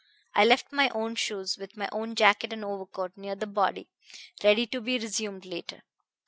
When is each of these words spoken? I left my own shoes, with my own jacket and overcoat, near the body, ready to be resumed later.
I 0.33 0.45
left 0.45 0.71
my 0.71 0.89
own 0.95 1.13
shoes, 1.13 1.59
with 1.59 1.77
my 1.77 1.87
own 1.91 2.15
jacket 2.15 2.51
and 2.51 2.65
overcoat, 2.65 3.11
near 3.15 3.35
the 3.35 3.45
body, 3.45 3.87
ready 4.43 4.65
to 4.65 4.81
be 4.81 4.97
resumed 4.97 5.45
later. 5.45 5.83